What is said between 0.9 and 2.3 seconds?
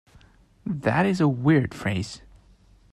is a weird phrase.